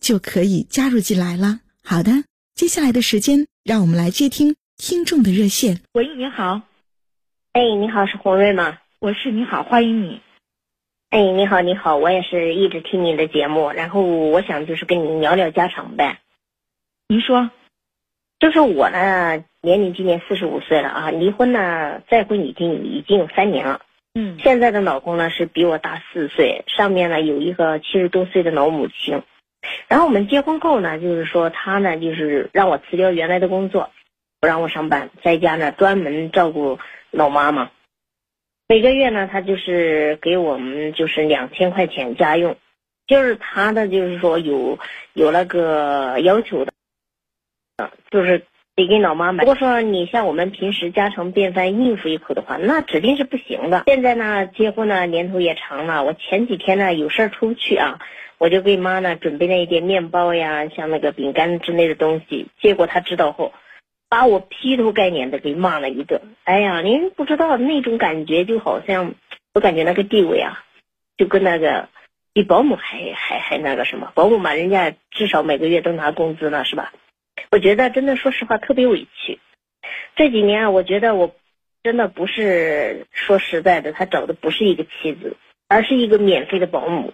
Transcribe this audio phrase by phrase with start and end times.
[0.00, 1.60] 就可以加入进来了。
[1.84, 5.80] 好的，接下来的时间，让我们来接听听众的热线。
[5.92, 6.62] 喂，你好，
[7.52, 8.78] 哎，你好，是洪瑞吗？
[9.00, 10.20] 我是你好，欢迎你。
[11.10, 16.20] 哎，你好，你好，我也是一直听你的节目，然后我想就是跟你聊聊家常呗。
[17.08, 17.50] 您说。
[18.40, 23.80] 就是我呢，年龄今年四十五岁了啊，离婚呢，再婚已经已经有三年了。
[24.14, 29.22] 嗯，现在的老公呢是比我大四岁，上面呢有一个七十多岁的老母亲。
[29.86, 33.90] 然后我们结婚后呢，就是说他呢就是让我辞掉原来的工作，
[34.40, 36.78] 不让我上班，在家呢专门照顾
[37.10, 37.70] 老妈妈。
[38.66, 42.56] 每个月呢，他就是给我们就是两千块钱家用，
[43.06, 44.78] 就是他的就是说有
[45.12, 46.72] 有那个要求的。
[48.10, 48.44] 就是
[48.78, 49.42] 得给老妈买。
[49.42, 53.82] 如果说你像我们平时家常便饭应付一口的话，那指定是不行的。
[53.86, 57.98] 现在呢，结婚呢年头也长了，我前几天呢有事儿出去啊，
[58.38, 62.46] 我就给妈呢准备了一点面包呀，像那个饼干之类的东西。
[62.60, 63.52] 结果她知道后，
[64.08, 66.20] 把我劈头盖脸的给骂了一顿。
[66.44, 69.14] 哎呀，您不知道那种感觉，就好像
[69.54, 70.62] 我感觉那个地位啊，
[71.16, 71.88] 就跟那个
[72.32, 76.92] 比保姆还还还那个什么，保姆嘛，人家至少每个月都拿工资呢，是吧？
[77.50, 79.38] 我觉得真的，说实话特别委屈。
[80.16, 81.34] 这几年啊，我觉得我
[81.82, 85.36] 真的不是说实在的，他找的不是一个妻子，
[85.68, 87.12] 而是一个免费的保姆。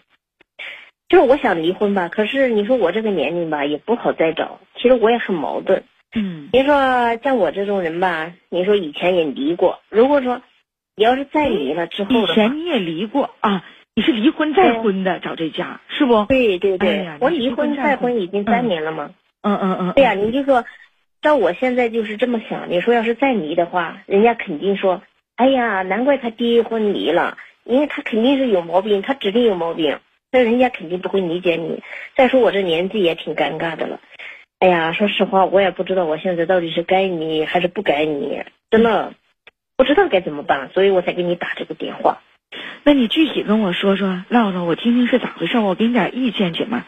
[1.09, 4.61] 就是我想离婚吧，可是你说我这个年龄吧，也不好再找。
[4.77, 5.85] 其实我也很矛盾。
[6.15, 6.49] 嗯。
[6.53, 9.81] 您说像我这种人吧，你说以前也离过。
[9.91, 10.43] 如果说
[10.97, 13.65] 你要是再离了之后以前你也离过啊？
[13.97, 16.25] 你是离婚再婚的，找这家是不？
[16.25, 19.11] 对对对，我离婚再婚已经三年了吗？
[19.11, 19.15] 嗯
[19.45, 20.65] 嗯嗯嗯，对呀，你就说，
[21.21, 22.71] 照我现在就是这么想。
[22.71, 25.03] 你说要是再离的话，人家肯定说，
[25.37, 29.99] 哎呀，难怪他第一婚离了，因为他肯定是有毛病，他指定有毛病，
[30.33, 31.83] 那人家肯定不会理解你。
[32.17, 34.01] 再说我这年纪也挺尴尬的了，
[34.61, 39.13] 哎呀，说实话，我也不知道我现在到底是该离还是不该离，真的
[39.77, 42.23] 不知道该怎么办，所以我才给你打这个电话。
[42.83, 46.85] 那你具体跟我说说，唠唠，我听听是咋回事，我给你点意见行吗？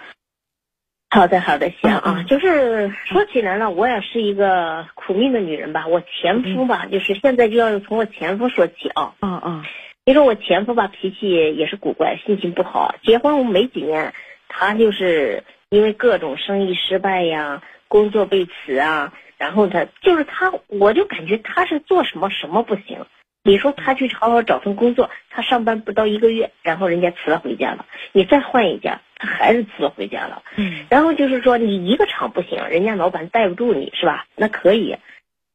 [1.09, 2.25] 好的，好的，行啊。
[2.29, 5.87] 就是说起来呢，我也是一个苦命的女人吧。
[5.87, 9.15] 我前夫吧，就是现在就要从我前夫说起啊。
[9.23, 9.65] 嗯嗯。
[10.05, 12.95] 你说我前夫吧，脾气也是古怪，心情不好。
[13.03, 14.13] 结婚没几年，
[14.49, 23.07] 他就是因为各种生意失败呀，工作被辞啊，然后他就是他，我就感觉他是做什么什么不行。
[23.43, 27.87] 你说他去好好找份工作，他上班不到一个月，然后人家辞了回家了。
[28.13, 29.01] 你再换一家。
[29.19, 34.27] 他还是辞了回家了，嗯，然后就是说你一个厂不行，人家老板带不住你是吧？
[34.37, 34.97] 那可以，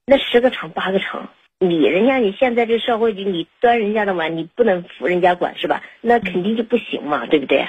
[0.06, 1.30] 那十个厂八个厂，
[1.60, 5.84] 你人家你现在这社会，你端人家的碗，你不能服人家管是吧？
[6.02, 7.68] 那肯定就不行嘛，对不对？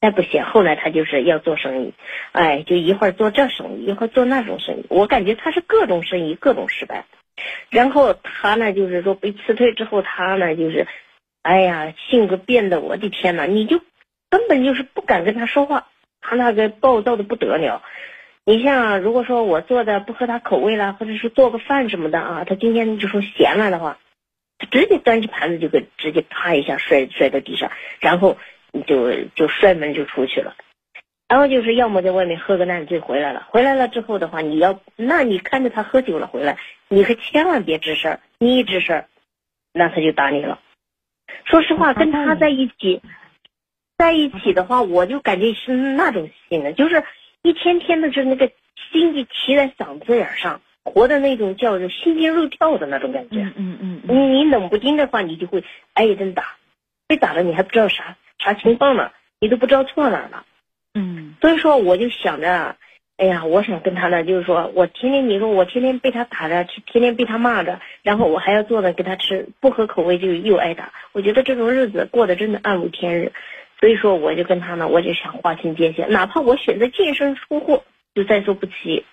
[0.00, 0.44] 那不行。
[0.44, 1.94] 后来他就是要做生意，
[2.30, 4.86] 哎，就一会儿做这生意，一会儿做那种生意。
[4.88, 7.04] 我感觉他是各种生意各种失败。
[7.68, 10.86] 然后他呢，就是说被辞退之后，他呢就是，
[11.42, 13.80] 哎呀，性格变得，我的天呐，你就。
[14.32, 15.88] 根本就是不敢跟他说话，
[16.22, 17.82] 他那个暴躁的不得了。
[18.46, 23.98] 你像如果说我做的不合他口味了，或者是做个饭什么的啊，他今天就说咸了的话，
[24.56, 27.70] 他直接端起盘子就给直接啪一下摔摔到地上，
[28.00, 28.38] 然后
[28.86, 30.56] 就就摔门就出去了。
[31.28, 36.56] 然后就是要么在外面喝个烂醉回来了，回来了之后的话，你要那你看着他喝酒了回来，
[36.88, 39.04] 你可千万别吱声，你一吱声，
[39.74, 40.58] 那他就打你了。
[41.44, 43.02] 说实话，跟他在一起。
[44.02, 47.04] 在一起的话，我就感觉是那种心呢，就是
[47.42, 48.50] 一天天的，是那个
[48.90, 53.42] 心就提在嗓子眼上，活的那种叫，就心惊肉跳的那种感觉。
[53.54, 54.00] 嗯嗯嗯。
[54.08, 55.62] 你你冷不丁的话，你就会
[55.94, 56.56] 挨一顿打，
[57.06, 60.44] 被打了你还不知道啥啥情况呢，你都不知道错哪了。
[60.94, 61.36] 嗯。
[61.40, 62.74] 所以说，我就想着，
[63.18, 73.30] 哎呀，我想跟他呢，就是说我天天你说我天天被他打着，天天被他骂着，然后我还要做的给他吃，不合口味就又挨打，我觉得这种日子过得真的暗无天日。
[73.82, 77.82] 所以说，我就跟他呢，我就想划清界限，哪怕我选择净身出户，
[78.14, 79.04] 就在所不惜。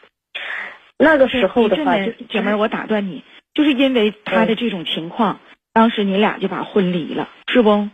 [0.96, 3.24] 那个时候的话，就姐妹，我打断你，
[3.56, 5.40] 就是因为他的这种情况，
[5.74, 7.90] 当时你俩就把婚离了，是不？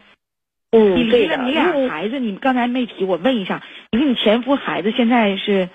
[0.71, 3.63] 嗯，你离了，你俩孩子，你刚才没提，我问一下，
[3.93, 5.69] 你跟你前夫孩子现在是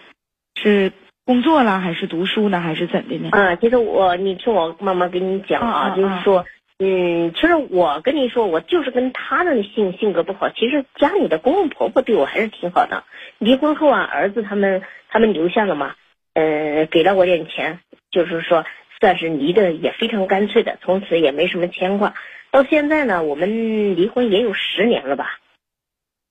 [0.55, 0.93] 是
[1.25, 3.31] 工作了，还是读书呢，还是怎的呢？
[3.33, 6.45] 啊，其实我，你听我慢慢跟你讲啊，就是说。
[6.83, 10.49] 嗯，其实我跟你说，我就是跟他的性性格不好。
[10.49, 13.05] 其实家里的公公婆婆对我还是挺好的。
[13.37, 14.81] 离婚后啊，儿子他们
[15.11, 15.95] 他们留下了嘛，
[16.33, 17.81] 呃，给了我点钱，
[18.11, 18.65] 就是说
[18.99, 22.15] 算是离的也非常干脆的，从此也没什么牵挂。
[22.51, 25.39] 到现在呢，我们离婚也有十年了吧。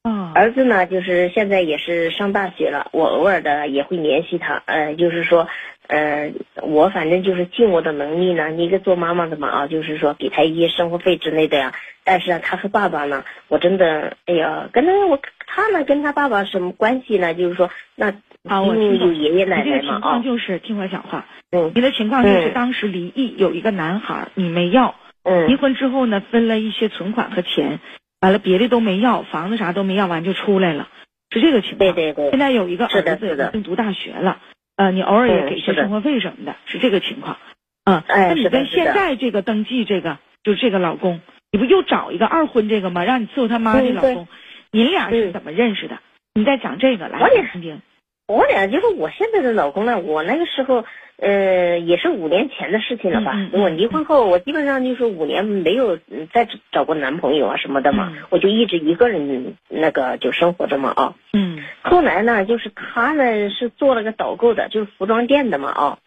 [0.01, 5.47] 啊，儿子呢，就是现在也是上大学了，我偶尔的也会联系他，呃，就是说。
[5.89, 6.31] 呃，
[6.61, 11.73] 我反正就是尽我的能力呢，一个做妈妈的嘛啊，就是说给他一些生活费之类的呀。
[12.03, 17.33] 但是啊，他和爸爸呢，我真的，哎呀，跟他我他呢跟他爸爸什么关系呢？
[17.33, 18.11] 就是说，那
[18.47, 20.21] 啊，我有爷爷奶奶嘛啊。
[20.23, 24.93] 就是听我讲话，嗯，你的情况就是当时离异有一个男孩，你没要，
[25.23, 27.79] 嗯，离婚之后呢，分了一些存款和钱，
[28.21, 30.87] 完了别的都没要，房子啥都没要完就出来了，
[31.31, 31.79] 是这个情况。
[31.79, 32.29] 对对对。
[32.29, 34.39] 现在有一个儿子已经读大学了。
[34.79, 37.35] 呃，你偶尔也给些生活费什么的，是这个情况，
[37.83, 41.19] 嗯，那你跟现在这个登记这个，就这个老公，
[41.51, 43.03] 你不又找一个二婚这个吗？
[43.03, 44.29] 让你伺候他妈的老公，
[44.71, 45.99] 你俩是怎么认识的？
[46.33, 47.19] 你再讲这个来
[47.51, 47.81] 听听。
[48.29, 50.85] 我俩就是我现在的老公呢，我那个时候。
[51.21, 53.33] 呃，也是五年前的事情了吧？
[53.51, 55.99] 我离婚后，我基本上就是五年没有
[56.31, 61.15] 再找过男朋友啊什么的嘛，我就一直一个人那个就生活着嘛啊。
[61.33, 61.61] 嗯。
[61.81, 65.97] 后来呢，就是他呢是做了个导购的，就是服装店的嘛啊。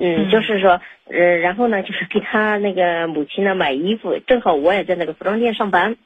[0.00, 0.28] 嗯。
[0.28, 5.96] 就是说，呃，然后呢，就是给他那个母亲呢买衣服，正好我也在那个服装店上班。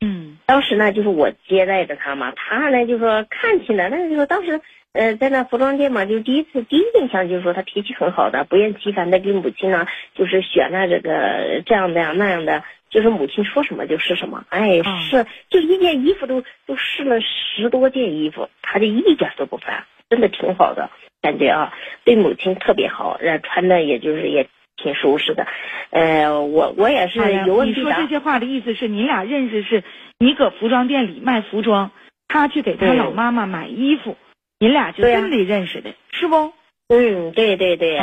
[0.00, 0.38] 嗯。
[0.46, 4.60] 当时呢，就是我接待着他嘛，他呢就说看起来，那就说当时。
[4.92, 9.86] 呃，在那服装店嘛，就第一次第一印象就是说他脾气很好的，不厌其烦的给母亲呢，
[10.16, 14.44] 就是选了这个这样的呀那样的，就是母亲说什么就是什么。
[14.48, 20.90] 哎，是，就一件衣服都都试了十多件衣服，他就一点都不烦，真的挺好的
[21.22, 24.48] 感觉啊，对母亲特别好，然后穿的也就是也
[24.82, 25.46] 挺舒适的。
[25.90, 29.84] 呃，我我也是有问题你说这些话的意思是你俩认识是，
[30.18, 31.90] 你搁服装店里卖服装，
[32.28, 34.16] 他去给他老妈妈买衣服。
[34.58, 36.52] 你俩就这么认识的，是不？
[36.88, 37.98] 嗯，对对对。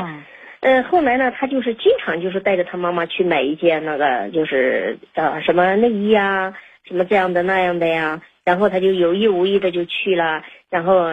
[0.61, 6.53] 嗯，后来呢，他就是经常就是带着他妈妈去买一件那个，就是呃什么内衣啊，
[6.83, 8.21] 什么这样的那样的呀。
[8.43, 11.07] 然后他就有意无意的就去了，然后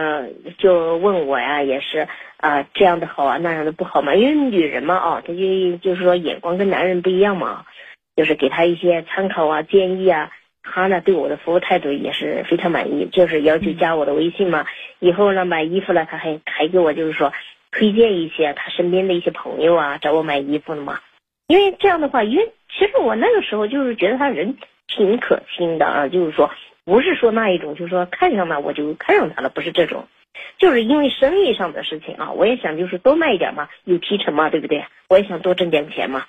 [0.57, 2.07] 就问我呀，也是
[2.37, 4.13] 啊，这样的好啊，那样的不好嘛。
[4.13, 7.65] 因为女人嘛，哦，她就就是说眼光跟男人不一样嘛，
[8.15, 10.31] 就是给她一些参考啊，建议啊。
[10.67, 14.65] 她呢对我的服务态度也是非常满意，就是要求加我的微信嘛。
[14.99, 17.31] 以后呢买衣服了，她还还给我就是说
[17.71, 20.99] 推荐一些她身边的一些朋友啊找我买衣服了嘛。
[21.47, 26.49] 因为这样的话，因为其实我那个时候就是觉得他人挺可亲的啊，就是说
[26.85, 30.07] 不是说那一种就是说看上了我就看上他了，不是这种，
[30.59, 34.85] 就是因为生意上的事情啊，我也想就是多卖一点嘛，有提成嘛，对不对？
[35.09, 36.25] 我也想多挣点钱嘛，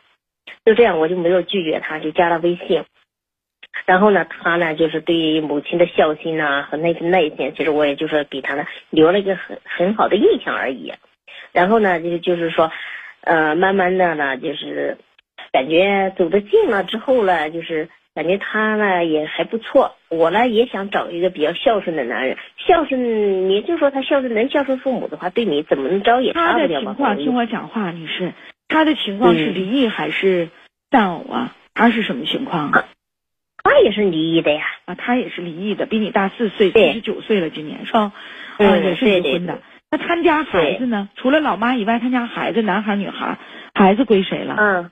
[0.65, 2.85] 就这样我就没有拒绝他，就加了微信。
[3.85, 10.93] 然后呢，他呢就是对于母亲的孝心呐和那份耐心，其实我也就是给他呢留了一个很很好的印象而已。
[11.53, 12.73] 然后呢，就就是说，
[13.21, 14.97] 呃，慢慢的呢，就是
[15.53, 19.95] 感觉走得近了之后呢，就是感觉他呢也还不错。
[20.09, 26.33] 我呢也想找一个比较孝顺的男人，孝顺，你就说他孝顺能孝顺父母的话，对你怎么着也。
[26.33, 28.33] 他的情况，听我讲话，女士，
[28.69, 30.49] 他的情况是离异还是
[30.91, 31.55] 丧偶啊？
[31.75, 32.85] 他是什么情况啊？
[33.63, 38.13] 他也是离异的呀，啊，他也是离异的，比你大四岁，四十九岁了，今年是吧？
[38.59, 39.59] 嗯，也是离婚的。
[39.91, 41.11] 那他家孩子呢？
[41.17, 43.39] 除了老妈以外，他家孩子，男孩女孩，
[43.75, 44.57] 孩子归谁了？
[44.59, 44.91] 嗯，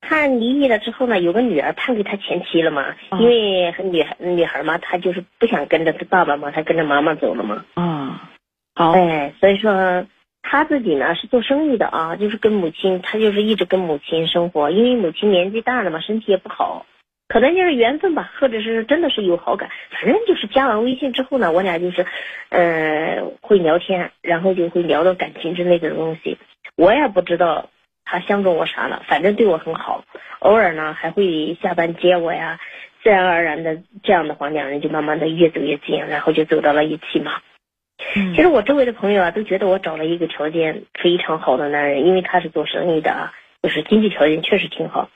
[0.00, 2.94] 他离异了之后呢，有个女儿判给他前妻了嘛？
[3.18, 7.64] 因为女孩女孩嘛，她就是不想跟着他爸爸嘛，她跟着妈妈走了嘛。
[7.74, 8.30] 啊，
[8.74, 10.06] 好，哎，所以说
[10.42, 16.86] 他自己呢是做生意的啊，就是跟母亲，他就是一直跟母亲生活，因为母亲年纪大了嘛，身体也不好。
[17.28, 22.06] 可能就是缘分吧，或者是真的是有好感，反正就是加完微信之后呢，我俩就是，
[22.48, 26.38] 呃，会聊天，然后就会聊到感情之类的东西。
[26.74, 27.68] 我也不知道
[28.10, 30.02] 他相中我啥了，反正对我很好，
[30.38, 32.58] 偶尔呢还会下班接我呀，
[33.02, 37.32] 自然而然的这样的话，两人就慢慢的越走越近，然后就走到了一起嘛。
[38.34, 45.10] 其实我周围的朋友啊，都觉得我找了一个条件非常好的男人，因为他是做生意的啊，就是经济条件确实挺好。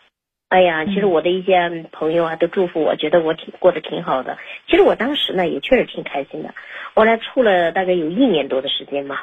[0.50, 4.36] 哎呀，其实我的一些朋友啊，都祝福我，觉得我挺过得挺好的。
[4.68, 6.52] 其实我当时呢，也确实挺开心的。
[6.92, 9.20] 后来处了大概有一年多的时间嘛，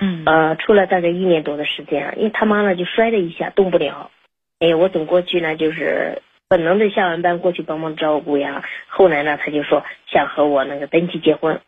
[0.00, 4.10] 嗯，呃，出来大概一年多的时间，因为他妈呢就摔了一下，动不了。
[4.58, 8.64] 哎呀，我总过去呢，就是本能的下完班过去帮忙照顾呀。
[8.88, 11.60] 后来呢，他就说想和我那个登记结婚。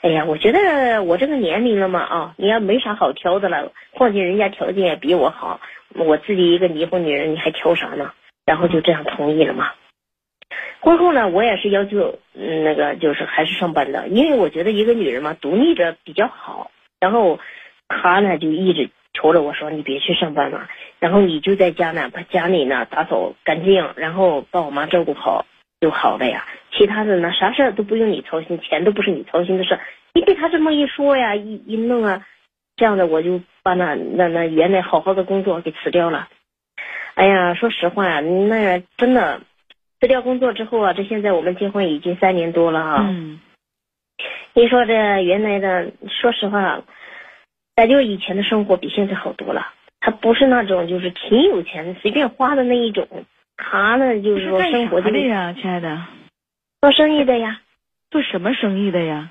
[0.00, 5.60] 哎呀，我觉得我这个年龄了嘛啊，你要没啥好挑的了，况且人家条件也比我好，
[5.94, 8.12] 我自己一个离婚女人，你还挑啥呢？
[8.46, 9.72] 然后就这样同意了嘛。
[10.80, 16.70] 婚后呢，我也是要求，嗯，那个就是还是上班的，因为我觉得一个女人嘛，独立着比较好。
[17.00, 17.38] 然后
[17.88, 25.46] 他呢就一直求着我说：“你别去上班了，然后你就在家呢，把家里呢打扫干净，然后把我妈照顾好
[25.80, 26.44] 就好了呀。
[26.72, 29.78] 其他的呢，啥事儿都不用你操心，钱都不是你操心的事。
[30.14, 32.26] 你被他这么一说呀，一一弄啊，
[32.76, 36.28] 这样的我就把那那那原来好好的工作给辞掉了。
[37.14, 39.40] 哎呀，说实话呀，那真的。”
[39.98, 43.06] 辞掉工作之后啊，这现在我们结婚已经三年多了啊。
[43.08, 43.40] 嗯。
[44.52, 45.90] 你说这原来的，
[46.20, 46.82] 说实话，
[47.76, 49.68] 咱就以前的生活比现在好多了。
[50.00, 53.06] 他不是那种就是挺有钱随便花的那一种，
[53.56, 56.02] 他呢就是说生活的呀，亲爱的。
[56.80, 57.60] 做生意的呀。
[58.10, 59.30] 做什么生意的呀？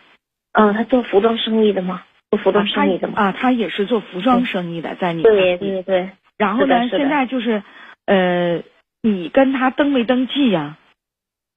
[0.53, 3.13] 嗯，他做服装生意的吗，做服装生意的吗。
[3.17, 6.09] 啊，他也是做服装生意的，在你对对对。
[6.37, 7.63] 然后呢，现在就是
[8.05, 8.61] 呃。
[9.01, 10.77] 你跟他登没登记呀？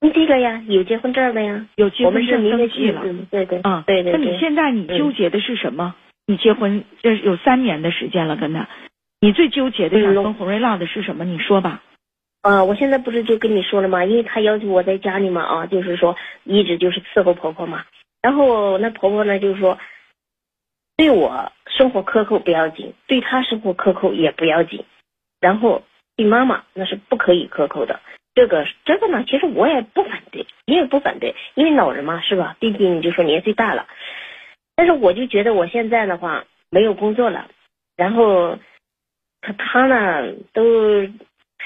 [0.01, 3.03] 登记了呀，有结婚证的呀，有结婚证登记了。
[3.31, 4.13] 对对啊，对对。
[4.13, 5.95] 那你现在你纠结的是什么？
[6.29, 8.69] 你结婚这有三年的时间了，跟他，
[9.19, 11.25] 你最纠结的想跟洪瑞唠的是什么？
[11.25, 11.83] 你说吧。
[12.43, 14.05] 啊，我现在不是就跟你说了吗？
[14.05, 17.85] 因为他要求我在家里嘛，啊，就是说一直就是伺候婆婆嘛。
[18.23, 19.79] 然后那婆婆呢，就是说
[20.97, 24.85] 对我生活苛刻不要紧，对她生活苛刻也不要紧。
[25.41, 25.83] 然后。
[26.19, 28.01] 对妈妈那是不可以苛扣的，
[28.35, 32.57] 这个这个呢，其实我也不反对，你也不反对，因为老人嘛，是吧？
[32.59, 33.87] 毕竟你就说年岁大了，
[34.79, 37.49] 但是我就觉得我现在的话没有工作了，
[37.97, 38.57] 然后
[39.41, 41.03] 他他呢都，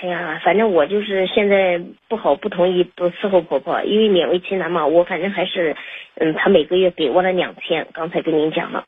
[0.01, 1.79] 哎呀，反正我就是现在
[2.09, 5.77] 不好不同意不伺候婆婆，因为勉为其难嘛，我反正还是，
[6.15, 8.87] 嗯，他每个月给我了两千，刚才跟您讲了，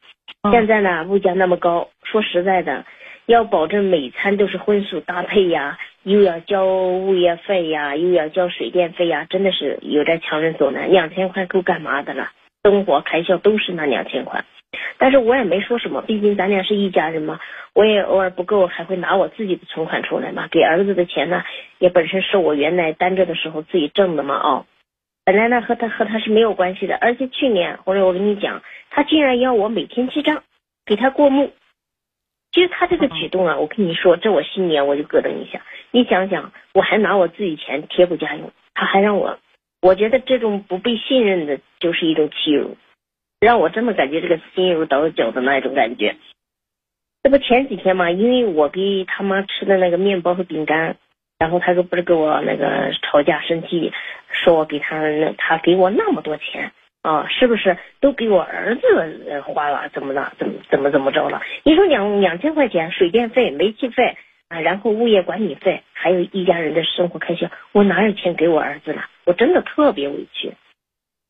[0.51, 2.87] 现在呢物价那么高，说实在的。
[3.27, 10.91] 要保证每餐都是荤素搭配呀，又要交物业费呀，又要交水电费呀，真的是有点强人所难。
[10.91, 12.31] 两千块够干嘛的了？
[12.65, 14.43] 生活开销都是那两千块，
[14.97, 17.39] 但是我也没说什么，毕竟咱俩是一家人嘛。
[17.75, 20.49] 我也偶尔不够，还会拿我自己的存款出来嘛。
[20.51, 21.45] 给儿子的钱呢，
[21.79, 24.37] 也本身是我原来单着的时候自己挣的嘛。
[24.37, 24.65] 哦，
[25.27, 30.43] 本来呢和他和他是没有关系的，而且去年或者我跟你讲，他竟然要我每天记账，
[30.87, 31.53] 给他过目。
[32.53, 35.61] 其实他这个举动啊，我跟你说，这我心里啊我就咯噔一下。
[35.91, 39.39] 你想想，我还拿我自己钱贴补家用，他还让我，
[39.85, 42.79] 我觉得这种不被信任的，就是一种欺辱，
[43.39, 46.17] 让我真的感觉这个心如刀绞的那种感觉。
[47.23, 50.97] 这不前几天嘛，因为我给他妈吃的那个面包和饼干，
[51.39, 53.93] 然后他说不是跟我那个吵架生气，
[54.31, 56.73] 说我给他那他给我那么多钱。
[57.03, 59.91] 啊，是不是都给我儿子花了？
[59.91, 60.33] 怎么了？
[60.39, 61.43] 怎么怎么怎么着了？
[61.63, 64.17] 你说两两千块钱水电费、煤气费
[64.61, 69.07] 然后物业管理费，还有一家人的生活开销，我哪有钱给我儿子了？
[69.25, 70.53] 我真的特别委屈。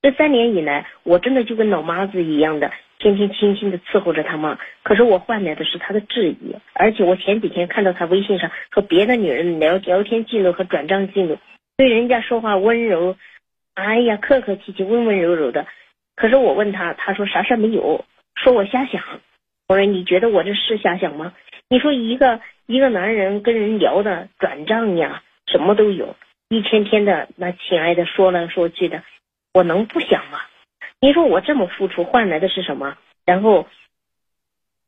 [0.03, 4.59] 这三年以来，我真的就跟老妈子一样的，天天亲亲的伺候着他妈。
[4.83, 11.39] 可是我换来的是他的质疑，而且我前几天看到他微信上和别的女人聊聊天记录和转账记录，
[11.77, 13.17] 对人家说话温柔。
[13.75, 15.67] 哎呀，客客气气、温温柔柔的。
[16.17, 18.05] 可是我问他，他说啥事没有，
[18.37, 19.03] 说我瞎想。
[19.67, 21.33] 我说你觉得我这是瞎想吗？
[21.69, 26.17] 你说一个一个男人跟人聊的转账呀，什么都有，
[26.49, 29.03] 一天天的那亲爱的说来说去的，
[29.53, 30.39] 我能不想吗？
[31.01, 32.97] 你说我这么付出换来的是什么？
[33.25, 33.67] 然后，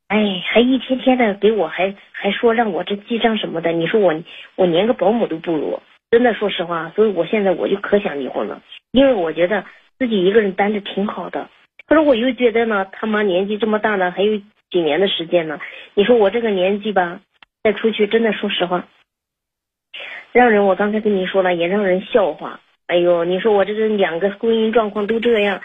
[0.07, 3.71] 哎，还一天天的给我还还说让我这记账什么的。
[3.71, 4.23] 你说我
[4.55, 5.79] 我连个保姆都不如。
[6.09, 9.65] 真的，说实话，所以我现在我就可想离婚了，因为我觉得
[9.99, 11.49] 自己一个人单着挺好的。
[11.85, 15.59] 可是我又觉得呢，他妈年纪这么大了，还有几年的时间呢？
[15.93, 17.21] 你说我这个年纪吧，
[17.63, 18.87] 再出去，真的说实话，
[20.31, 22.59] 让人我刚才跟你说了，也让人笑话。
[22.87, 25.61] 哎呦，你说我这个两个婚姻状况都这样，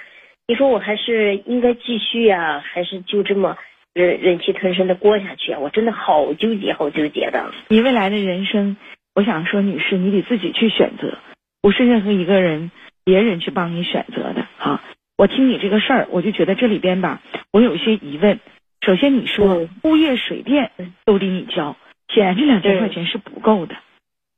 [0.47, 3.57] 你说我还是应该继续呀，还是就这么
[3.95, 5.59] 忍忍气吞声的过下去啊？
[5.61, 7.53] 我真的好纠结，好纠结的。
[7.69, 8.77] 你未来的人生。
[9.15, 11.19] 我想说，女士，你得自己去选择，
[11.61, 12.71] 不是任何一个人、
[13.05, 14.47] 别人去帮你选择的。
[14.57, 14.83] 哈，
[15.19, 17.21] 我听你这个事儿，我就觉得这里边吧，
[17.53, 18.41] 我有些疑问。
[18.83, 20.73] 首先，你说物业、水电
[21.05, 21.77] 都得你交，
[22.09, 23.77] 显然这两千块钱是不够的，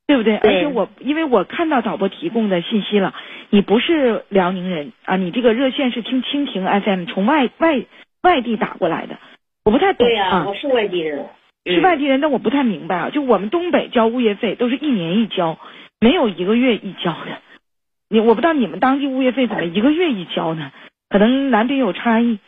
[0.07, 0.37] 对不对？
[0.37, 3.15] 而且我因为我看到导播提供的信息了，
[3.49, 7.85] 你不是辽宁人啊，你这个热线是听蜻蜓 FM 从外外
[8.23, 9.19] 外地打过来的，
[9.65, 10.45] 我不太懂啊。
[10.47, 11.27] 我是外地人，
[11.65, 13.11] 是外地人，但我不太明白啊。
[13.11, 15.59] 就我们东北交物业费都是一年一交，
[16.01, 17.41] 没有一个月一交的。
[18.11, 20.71] 你我不知道你们当地物业费怎么一个月一交呢？
[21.09, 22.39] 可能南北有差异。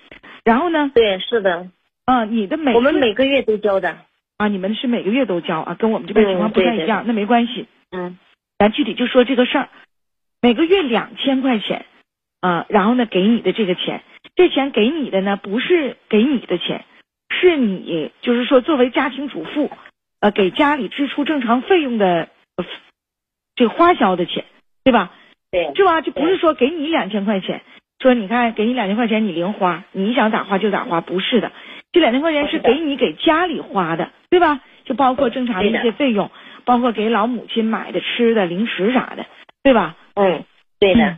[0.44, 0.92] 然后呢？
[0.94, 1.68] 对，是的。
[2.06, 3.98] 啊，你的每我们每个月都交的
[4.36, 7.66] 啊，你们是每个月都交啊，跟我们这边情况不太一样，那没关系。
[7.90, 8.16] 嗯，
[8.58, 9.68] 咱具体就说这个事儿，
[10.40, 11.84] 每个月两千块钱
[12.40, 14.02] 啊，然后呢给你的这个钱，
[14.36, 16.84] 这钱给你的呢不是给你的钱，
[17.28, 19.70] 是你就是说作为家庭主妇
[20.20, 22.28] 呃给家里支出正常费用的
[23.56, 24.44] 这个花销的钱，
[24.84, 25.10] 对吧？
[25.50, 26.02] 对，是吧？
[26.02, 27.62] 就不是说给你两千块钱，
[27.98, 31.50] 说你看给你两千块钱你零花，你想咋花就咋花，不是的。
[31.96, 34.60] 这两千块钱是给你给家里花的，对吧？
[34.84, 36.30] 就包括正常的一些费用，
[36.66, 39.24] 包括给老母亲买的吃的、零食啥的，
[39.62, 39.96] 对吧？
[40.12, 40.44] 嗯，
[40.78, 41.16] 对的。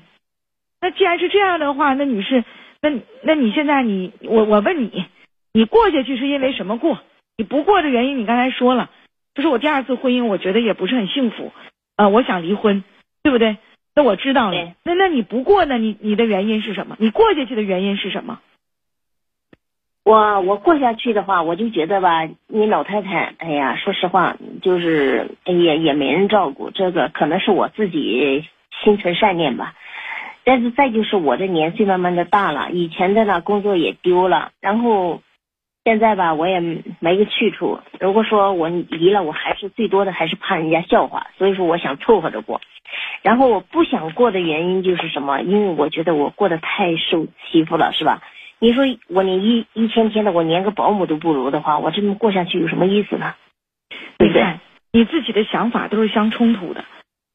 [0.80, 2.44] 那既然是这样的话，那女士，
[2.80, 2.92] 那
[3.22, 5.04] 那你现在你我我问你，
[5.52, 7.00] 你过下去是因为什么过？
[7.36, 8.88] 你不过的原因你刚才说了，
[9.34, 11.50] 就是我第二次婚姻我觉得也不是很幸福，
[11.96, 12.84] 呃，我想离婚，
[13.24, 13.56] 对不对？
[13.96, 14.74] 那我知道了。
[14.84, 15.76] 那那你不过呢？
[15.76, 16.94] 你你的原因是什么？
[17.00, 18.38] 你过下去的原因是什么？
[20.08, 28.46] 我我过下去的话，我就觉得吧，你老太太，哎呀，说实话，就是也也没人照顾，这个可能是我自己
[28.82, 29.74] 心存善念吧。
[30.44, 35.20] 但是再就是我的年岁慢慢的大了，以前的呢工作也丢了，然后
[35.84, 36.58] 现在吧我也
[37.00, 37.80] 没个去处。
[38.00, 42.62] 如果说我离了，我还是最多的还是怕人家笑话，所以说我想凑合着过。
[43.20, 45.42] 然后我不想过的原因就是什么？
[45.42, 48.22] 因为我觉得我过得太受欺负了，是吧？
[48.60, 53.34] 你说我连一一天天的我连个保姆都不如的话，我这么过下去有什么意思呢？
[54.18, 54.58] 对不对？
[54.92, 56.84] 你自己的想法都是相冲突的，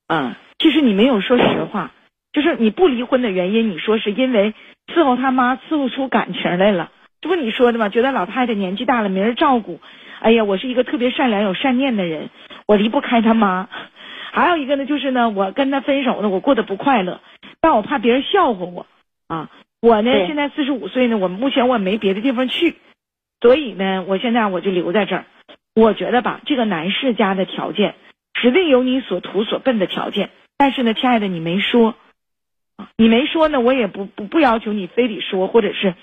[0.07, 1.91] 嗯，其实你没有说实话，
[2.33, 4.53] 就是你不离婚的原因，你说是因为
[4.88, 7.89] 伺候他妈伺候出感情来了，这不你说的吗？
[7.89, 9.79] 觉得老太太年纪大了没人照顾，
[10.19, 12.29] 哎呀，我是一个特别善良有善念的人，
[12.65, 13.69] 我离不开他妈。
[14.31, 17.21] 还有一个呢，就是呢，我跟他分手呢，我过得不快乐，
[17.62, 18.88] 但我怕别人笑话我
[19.27, 19.49] 啊。
[19.83, 22.77] 我呢，现在四十五岁呢，我目前我没别的地方去，
[23.41, 25.25] 所以呢，我现在我就留在这儿。
[25.75, 27.95] 我觉得吧，这个男士家的条件，
[28.33, 30.29] 指定有你所图所奔的条件。
[30.57, 31.95] 但是呢，亲爱的，你没说，
[32.95, 35.95] 你没说呢，我也不不不要求你非得说，或者是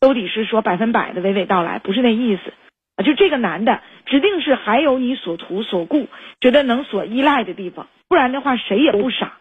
[0.00, 2.52] 都得是说百分百的娓娓道来，不是那意思
[2.96, 3.04] 啊。
[3.04, 6.08] 就这个男的，指定是还有你所图所顾，
[6.40, 9.34] 觉得能所依赖的地方，不然的话，谁也不傻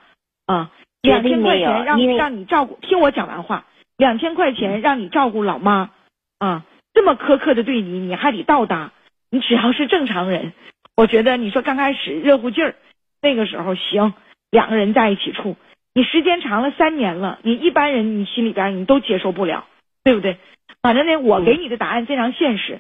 [0.46, 0.70] 啊。
[1.02, 3.66] 两千块钱让让你照顾，听我讲完话。
[4.00, 5.90] 两千块钱让你照顾老妈，
[6.38, 8.94] 啊，这么苛刻的对你，你还得倒搭。
[9.30, 10.54] 你只要是正常人，
[10.96, 12.76] 我觉得你说刚开始热乎劲儿，
[13.22, 14.14] 那个时候行，
[14.50, 15.58] 两个人在一起处。
[15.94, 19.66] 你时间长了三年了，你一般人你心里边你都接受不了，
[20.06, 20.38] 对不对？
[20.82, 22.80] 反正呢，我给你的答案非常现实。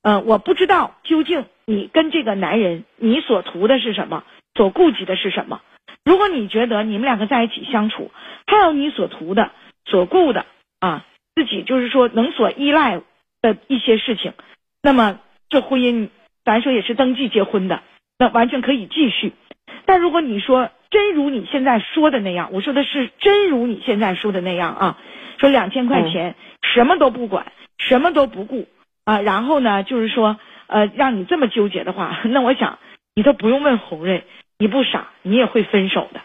[0.00, 4.24] 嗯，我不知道究竟你跟这个男人，你所图的是什么，
[4.54, 5.60] 所顾及的是什么。
[6.06, 8.10] 如果你觉得你们两个在一起相处，
[8.46, 9.52] 还有你所图的、
[9.84, 10.46] 所顾的。
[10.84, 13.00] 啊，自己就是说能所依赖
[13.40, 14.34] 的一些事情，
[14.82, 15.18] 那么
[15.48, 16.10] 这婚姻
[16.44, 17.82] 咱说也是登记结婚的，
[18.18, 19.32] 那完全可以继续。
[19.86, 24.98] 但如果你说真如你现在说的那样，我说的是真如你现在说的那样啊，
[25.38, 26.34] 说两千块钱
[26.74, 28.68] 什么都不管，什么都不顾
[29.04, 32.78] 啊，然后呢就是说呃让你这么纠结的话，那我想
[33.14, 34.24] 你都不用问红瑞，
[34.58, 36.20] 你不傻，你也会分手的。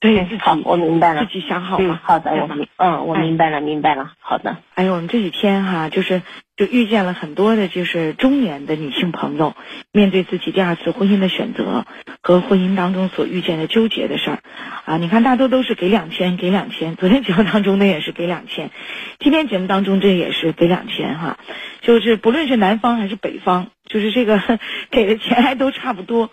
[0.00, 1.26] 对，好，我明白了。
[1.26, 2.00] 自己想好了。
[2.02, 4.12] 好的，我明，嗯，我明白了，明白了。
[4.18, 4.56] 好的。
[4.74, 6.22] 哎呦，我们这几天哈，就是
[6.56, 9.54] 就遇见了很多的，就是中年的女性朋友，
[9.92, 11.84] 面对自己第二次婚姻的选择
[12.22, 14.38] 和婚姻当中所遇见的纠结的事儿，
[14.86, 16.96] 啊，你看大多都是给两千，给两千。
[16.96, 18.70] 昨天节目当中呢也是给两千，
[19.18, 21.38] 今天节目当中这也是给两千哈，
[21.82, 24.40] 就是不论是南方还是北方，就是这个
[24.90, 26.30] 给的钱还都差不多。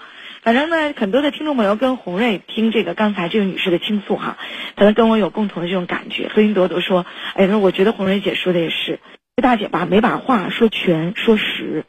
[0.48, 4.38] 反正呢，很多的听众朋友跟红瑞听这个刚才这个女士的倾诉哈，
[4.78, 6.30] 可能跟我有共同的这种感觉。
[6.34, 7.06] 何云朵朵说
[7.36, 9.02] ：“哎，说我觉得红瑞姐说的也是，
[9.36, 11.84] 这大姐吧没把话说全说实，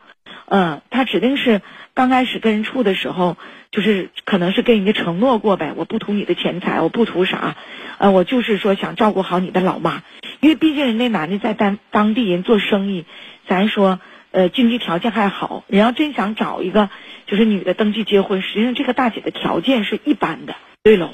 [0.48, 1.62] 嗯，她指定是
[1.94, 3.36] 刚开始跟人处的时候，
[3.70, 7.54] 就是可能是跟人家承诺过呗，我不图你的钱财，我不图啥，
[7.98, 10.02] 呃，我就是说想照顾好你的老妈，
[10.40, 13.04] 因为毕竟人家男的在当当地人做生意，
[13.46, 16.90] 咱说。”呃，经济条件还好，人要真想找一个
[17.26, 21.10] 就是女的登记结婚，实际上这个大姐的条件是一般的，对喽。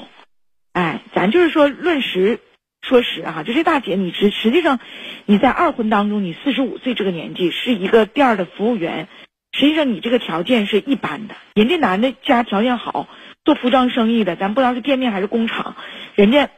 [0.73, 2.39] 哎，咱就是说论实
[2.81, 4.79] 说实啊，就这大姐，你实实际上
[5.25, 9.07] 你在二婚当中，你四十五岁这个年纪是一个店的服务员，
[9.53, 11.35] 实际上你这个条件是一般的。
[11.53, 13.07] 人家男的家条件好，
[13.45, 15.77] 做服装生意的，咱不知道是店面还是工厂，
[16.15, 16.49] 人家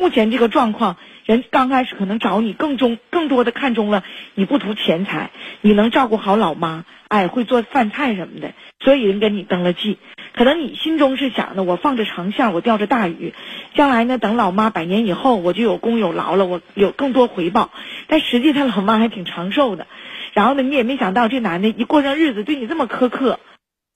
[0.00, 4.04] 目前这个状况，人刚开始可能找你更重更多的看中了
[4.36, 9.98] 你不图钱财，你能照顾好老妈，哎，会做饭菜什么的，所以人跟你登了记。
[10.34, 13.34] 可能你心中是想的，我放着长线，我钓着大鱼，
[13.74, 17.72] 将来呢，等老妈百年以后，我就有功有劳了，我有更多回报。
[18.06, 19.88] 但实际他老妈还挺长寿的，
[20.32, 23.40] 然后呢，你也没想到这男的一过上日子对你这么苛刻，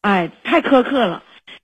[0.00, 1.22] 哎，太苛刻了。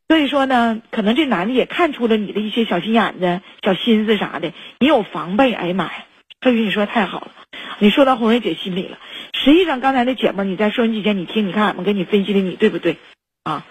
[0.09, 5.53] 所以说呢，可能这男的也看出了你的一些小心眼子、小心思啥的，也有防备。
[5.53, 6.07] 哎呀妈呀，
[6.41, 7.31] 特别你说太好了，
[7.79, 8.97] 你说到红瑞姐心里了。
[9.35, 12.97] 实际上刚才那姐们你在收音机前你听，你看俺们给你分析的你对不对
[13.45, 13.67] 啊？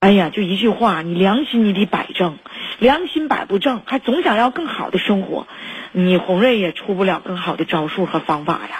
[0.00, 2.38] 哎呀，就一句话，你良心你得摆正，
[2.78, 5.46] 良心摆不正，还总想要更好的生活，
[5.92, 8.76] 你红瑞也出不了更好的招数和方法呀。